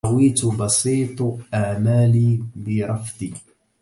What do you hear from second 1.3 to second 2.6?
آمالي